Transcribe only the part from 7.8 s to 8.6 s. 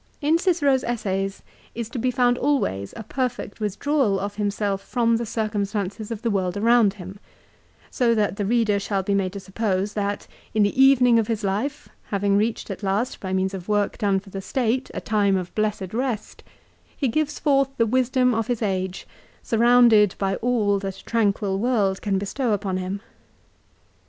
so that the